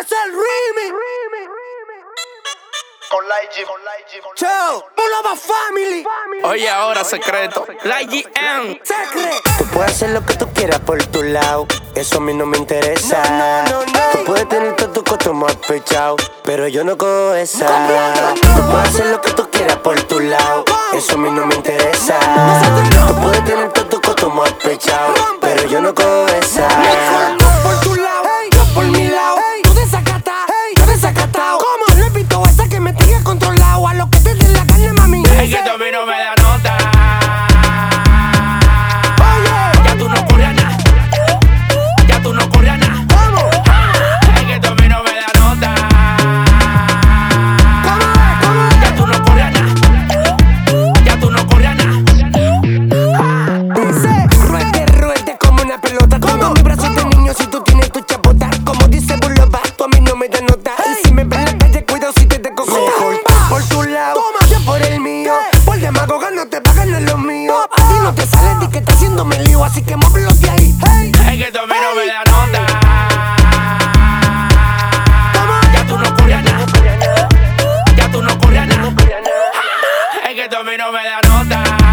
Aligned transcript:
es 0.00 0.12
el 0.12 0.32
remix. 0.32 0.94
Con 3.10 3.24
con 4.22 4.34
Chao, 4.34 4.84
Bulova 4.96 5.36
Family. 5.36 6.04
Oye, 6.42 6.68
ahora 6.68 7.04
secreto. 7.04 7.64
La 7.84 8.02
GM. 8.02 8.80
Secret. 8.82 9.42
Tú 9.58 9.64
puedes 9.66 9.92
hacer 9.92 10.10
lo 10.10 10.26
que 10.26 10.34
tú 10.34 10.52
quieras 10.52 10.80
por 10.80 11.04
tu 11.06 11.22
lado, 11.22 11.66
eso 11.94 12.16
a 12.16 12.20
mí 12.20 12.34
no 12.34 12.44
me 12.46 12.58
interesa. 12.58 13.22
No, 13.30 13.62
no, 13.62 13.84
no, 13.84 13.92
no. 13.92 14.10
Tú 14.12 14.24
puedes 14.24 14.48
tener 14.48 14.74
todo 14.74 14.90
tu 14.90 15.04
costo 15.04 15.32
más 15.32 15.54
pechado, 15.56 16.16
pero 16.42 16.66
yo 16.66 16.82
no 16.82 16.98
cojo 16.98 17.34
esa. 17.34 17.66
Tú 18.34 18.70
puedes 18.70 18.88
hacer 18.88 19.06
lo 19.06 19.20
que 19.20 19.30
tú 19.32 19.48
quieras 19.50 19.76
por 19.76 20.00
tu 20.02 20.18
lado, 20.18 20.64
eso 20.92 21.14
a 21.14 21.18
mí 21.18 21.30
no 21.30 21.46
me 21.46 21.54
interesa. 21.54 22.18
Tú 23.06 23.14
puedes 23.20 23.44
tener 23.44 23.72
todo 23.72 23.86
tu 23.86 24.00
costo 24.00 24.30
más 24.30 24.52
pechado, 24.54 25.14
pero 25.40 25.64
yo 25.68 25.80
no 25.80 25.94
cojo 25.94 26.26
esa. 26.28 26.66
Demagoga 66.74 66.84
no 66.86 67.00
lo 67.00 67.18
mío. 67.18 67.54
A 67.70 67.76
ti 67.88 67.94
no 68.02 68.14
te 68.14 68.26
sale 68.26 68.58
de 68.60 68.70
que 68.70 68.78
está 68.78 68.92
haciéndome 68.92 69.38
lío, 69.44 69.64
así 69.64 69.82
que 69.82 69.96
móvelo 69.96 70.30
de 70.32 70.50
ahí. 70.50 70.74
hey, 70.86 71.12
Es 71.38 71.44
que 71.44 71.52
tú 71.52 71.58
a 71.58 71.66
mí 71.66 71.74
no 71.82 71.94
me 71.94 72.06
da 72.06 72.24
nota. 72.30 72.66
¿cómo 75.34 75.72
Ya 75.72 75.86
tú 75.86 75.98
no 75.98 76.16
corres 76.16 76.44
nada. 76.44 76.66
Ya 77.96 78.10
tú 78.10 78.22
no 78.22 78.38
corres 78.38 78.66
nada. 78.66 78.92
Es 80.28 80.34
que 80.34 80.48
tú 80.48 80.56
a 80.56 80.62
mí 80.64 80.72
no 80.78 80.92
me 80.92 81.04
da 81.04 81.20
nota. 81.28 81.83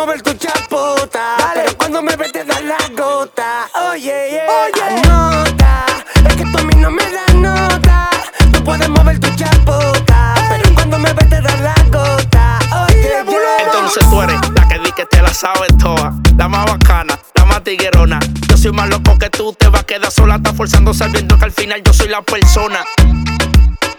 Mover 0.00 0.22
tu 0.22 0.32
chapota, 0.32 1.36
Dale. 1.36 1.52
pero 1.54 1.76
cuando 1.76 2.02
me 2.02 2.16
ves 2.16 2.32
te 2.32 2.42
das 2.42 2.62
la 2.62 2.78
gota. 2.96 3.68
Oye, 3.90 4.30
yeah. 4.30 4.46
Oye. 4.64 4.82
Anota, 4.82 5.84
es 6.26 6.36
que 6.36 6.44
tú 6.44 6.58
a 6.58 6.62
mí 6.62 6.74
no 6.76 6.90
me 6.90 7.02
das 7.02 7.34
nota. 7.34 8.08
Tú 8.50 8.64
puedes 8.64 8.88
mover 8.88 9.18
tu 9.20 9.28
chapota, 9.36 10.34
pero 10.48 10.74
cuando 10.74 10.98
me 10.98 11.12
ves 11.12 11.28
te 11.28 11.40
das 11.42 11.60
la 11.60 11.74
gota. 11.92 12.58
Oye, 12.86 12.96
Dile, 12.96 13.24
yeah. 13.26 13.64
Entonces 13.66 14.08
tú 14.08 14.22
eres 14.22 14.40
la 14.54 14.68
que 14.68 14.78
di 14.78 14.90
que 14.92 15.04
te 15.04 15.20
la 15.20 15.34
sabes 15.34 15.76
toda. 15.78 16.14
La 16.38 16.48
más 16.48 16.64
bacana, 16.64 17.18
la 17.34 17.44
más 17.44 17.62
tiguerona. 17.62 18.20
Yo 18.48 18.56
soy 18.56 18.72
más 18.72 18.88
loco 18.88 19.18
que 19.18 19.28
tú, 19.28 19.52
te 19.52 19.68
vas 19.68 19.82
a 19.82 19.84
quedar 19.84 20.10
sola. 20.10 20.36
Estás 20.36 20.56
forzando 20.56 20.94
sabiendo 20.94 21.36
que 21.38 21.44
al 21.44 21.52
final 21.52 21.82
yo 21.84 21.92
soy 21.92 22.08
la 22.08 22.22
persona. 22.22 22.86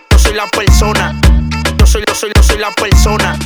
Yo 0.09 0.17
soy 0.17 0.33
la 0.33 0.47
persona. 0.47 1.13
Yo 1.77 1.85
soy, 1.85 2.03
yo 2.07 2.15
soy, 2.15 2.31
yo 2.35 2.41
soy 2.41 2.57
la 2.57 2.71
persona. 2.71 3.37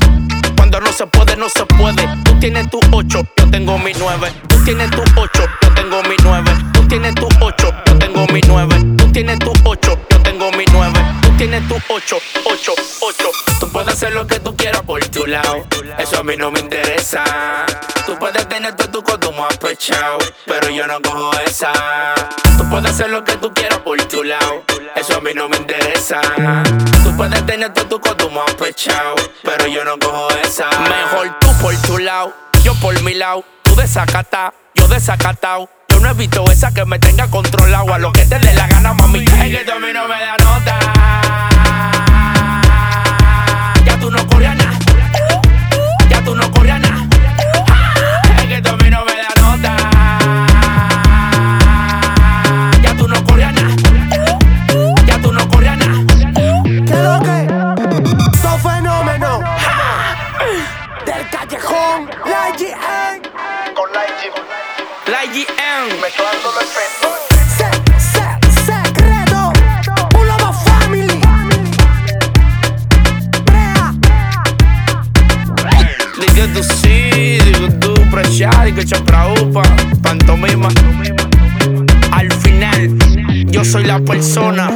Cuando 0.65 0.81
no 0.81 0.91
se 0.91 1.05
puede, 1.05 1.37
no 1.37 1.47
se 1.47 1.63
puede. 1.63 2.07
Tú 2.23 2.39
tienes 2.39 2.67
tu 2.71 2.79
8, 2.91 3.07
yo 3.37 3.51
tengo 3.51 3.77
mi 3.77 3.91
9. 3.93 4.33
Tú 4.47 4.63
tienes 4.63 4.89
tu 4.89 5.03
8, 5.15 5.45
yo 5.61 5.73
tengo 5.75 6.01
mi 6.01 6.15
9. 6.23 6.51
Tú 6.73 6.87
tienes 6.87 7.13
tu 7.13 7.27
8, 7.39 7.73
yo 7.85 7.97
tengo 7.99 8.25
mi 8.33 8.41
9. 8.41 8.75
Tú 8.97 9.11
tienes 9.11 9.37
tu 9.37 9.53
8, 9.63 9.99
yo 10.09 10.21
tengo 10.23 10.49
mi 10.53 10.65
9. 10.71 10.99
Tú 11.21 11.29
tienes 11.37 11.67
tu 11.67 11.75
8, 11.87 12.17
8, 12.45 12.73
8. 12.99 13.31
Tú 13.59 13.71
puedes 13.71 13.93
hacer 13.93 14.13
lo 14.13 14.25
que 14.25 14.39
tú 14.39 14.57
quieras 14.57 14.81
por 14.81 15.05
tu 15.05 15.27
lado. 15.27 15.67
Eso 15.99 16.17
a 16.17 16.23
mí 16.23 16.35
no 16.35 16.49
me 16.49 16.61
interesa. 16.61 17.23
Tú 18.07 18.17
puedes 18.17 18.49
tener 18.49 18.75
todo 18.75 18.89
tu 18.89 19.03
consumo 19.03 19.45
apechado, 19.45 20.17
pero 20.47 20.71
yo 20.71 20.87
no 20.87 20.99
cojo 20.99 21.29
esa. 21.45 21.71
Tú 22.57 22.67
puedes 22.71 22.89
hacer 22.89 23.11
lo 23.11 23.23
que 23.23 23.37
tú 23.37 23.53
quieras 23.53 23.77
por 23.81 24.03
tu 24.05 24.23
lado. 24.23 24.63
Eso 24.95 25.15
a 25.15 25.21
mí 25.21 25.29
no 25.35 25.47
me 25.47 25.57
interesa. 25.57 26.21
Puedes 27.17 27.45
tener 27.45 27.73
todo 27.73 27.87
tu 27.87 27.99
consumo 28.01 28.41
apechado, 28.41 29.15
pero 29.41 29.67
yo 29.67 29.85
no 29.85 29.97
cojo 29.97 30.27
esa. 30.43 30.69
Mejor 30.81 31.39
tú 31.39 31.47
por 31.61 31.75
tu 31.83 31.97
lado, 31.97 32.33
yo 32.63 32.75
por 32.75 33.01
mi 33.03 33.13
lado. 33.13 33.45
Tú 33.63 33.75
desacatado, 33.75 34.53
yo 34.73 34.87
desacatado. 34.87 35.69
Yo 35.87 35.99
no 36.01 36.09
evito 36.09 36.43
esa 36.51 36.73
que 36.73 36.83
me 36.83 36.99
tenga 36.99 37.27
controlado. 37.29 37.93
A 37.93 37.99
lo 37.99 38.11
que 38.11 38.25
te 38.25 38.37
dé 38.39 38.53
la 38.53 38.67
gana, 38.67 38.93
mami. 38.93 39.19
Es 39.19 39.63
que 39.63 39.71
a 39.71 39.79
mí 39.79 39.87
no 39.93 40.07
me 40.07 40.19
da 40.19 40.37
que 76.35 76.47
tú 76.49 76.63
sí, 76.63 77.37
di 77.45 77.51
que 77.53 77.71
tú 77.79 77.93
preciar, 78.11 78.65
di 78.65 78.73
que 78.73 78.85
ci 78.85 78.95
preocupa, 78.95 79.63
pantomima. 80.01 80.67
Al 82.11 82.31
final, 82.31 82.97
yo 83.47 83.63
soy 83.63 83.85
la 83.85 83.99
persona 83.99 84.69